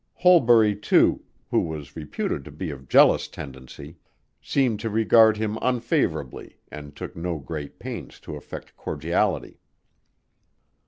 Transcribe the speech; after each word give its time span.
Holbury, 0.15 0.75
too, 0.75 1.21
who 1.51 1.59
was 1.59 1.95
reputed 1.95 2.43
to 2.45 2.51
be 2.51 2.71
of 2.71 2.89
jealous 2.89 3.27
tendency, 3.27 3.99
seemed 4.41 4.79
to 4.79 4.89
regard 4.89 5.37
him 5.37 5.57
unfavorably 5.61 6.57
and 6.71 6.95
took 6.95 7.15
no 7.15 7.37
great 7.37 7.77
pains 7.77 8.19
to 8.21 8.35
affect 8.35 8.75
cordiality. 8.75 9.59